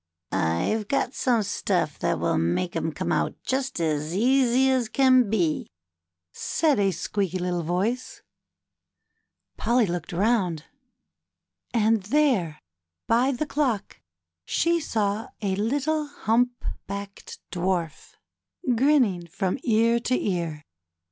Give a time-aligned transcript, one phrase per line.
[0.31, 5.29] ''I've got some stuff that will make 'em come out just as easy as can
[5.29, 5.69] be,"
[6.31, 8.23] said a little squeaky voice.
[9.57, 10.65] Polly looked round,
[11.71, 12.57] and there,
[13.05, 14.01] by the clock,
[14.43, 18.15] she saw a little humpbacked Dwarf
[18.75, 20.63] grinning from ear to ear.